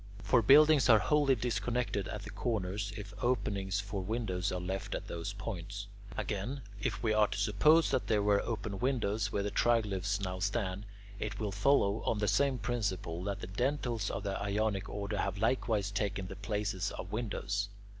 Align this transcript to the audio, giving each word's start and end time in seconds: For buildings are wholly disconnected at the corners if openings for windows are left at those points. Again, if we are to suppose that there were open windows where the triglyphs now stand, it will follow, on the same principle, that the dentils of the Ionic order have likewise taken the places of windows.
For 0.23 0.41
buildings 0.41 0.89
are 0.89 0.97
wholly 0.97 1.35
disconnected 1.35 2.07
at 2.07 2.23
the 2.23 2.31
corners 2.31 2.91
if 2.97 3.13
openings 3.23 3.79
for 3.79 4.01
windows 4.01 4.51
are 4.51 4.59
left 4.59 4.95
at 4.95 5.07
those 5.07 5.33
points. 5.33 5.85
Again, 6.17 6.63
if 6.81 7.03
we 7.03 7.13
are 7.13 7.27
to 7.27 7.37
suppose 7.37 7.91
that 7.91 8.07
there 8.07 8.23
were 8.23 8.41
open 8.41 8.79
windows 8.79 9.31
where 9.31 9.43
the 9.43 9.51
triglyphs 9.51 10.19
now 10.19 10.39
stand, 10.39 10.87
it 11.19 11.39
will 11.39 11.51
follow, 11.51 12.01
on 12.03 12.17
the 12.17 12.27
same 12.27 12.57
principle, 12.57 13.23
that 13.25 13.41
the 13.41 13.45
dentils 13.47 14.09
of 14.09 14.23
the 14.23 14.41
Ionic 14.41 14.89
order 14.89 15.19
have 15.19 15.37
likewise 15.37 15.91
taken 15.91 16.25
the 16.25 16.35
places 16.35 16.89
of 16.97 17.11
windows. 17.11 17.69